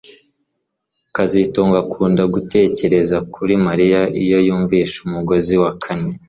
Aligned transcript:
kazitunga 1.15 1.77
akunda 1.83 2.23
gutekereza 2.33 3.17
kuri 3.33 3.53
Mariya 3.65 4.01
iyo 4.23 4.37
yumvise 4.47 4.95
umugozi 5.05 5.53
wa 5.63 5.71
kane 5.83 6.11